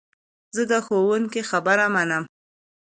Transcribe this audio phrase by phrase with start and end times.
[0.55, 2.23] زه د ښوونکو خبره منم.